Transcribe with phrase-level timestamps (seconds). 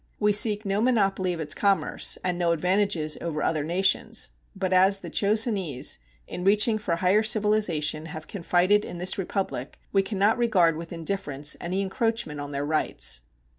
[0.19, 5.01] We seek no monopoly of its commerce and no advantages over other nations, but as
[5.01, 10.17] the Chosenese, in reaching for a higher civilization, have confided in this Republic, we can
[10.17, 13.21] not regard with indifference any encroachment on their rights.